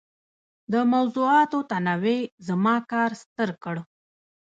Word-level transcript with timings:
د 0.71 0.73
موضوعاتو 0.93 1.59
تنوع 1.71 2.19
زما 2.47 2.75
کار 2.91 3.09
ستر 3.23 3.49
کړ. 3.63 3.75